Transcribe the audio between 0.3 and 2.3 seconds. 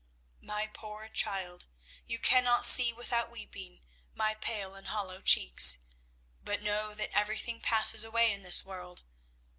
My poor child, you